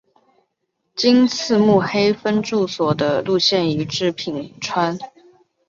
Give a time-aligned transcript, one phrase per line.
[0.95, 4.97] 今次目黑分驻所的路线移至品川。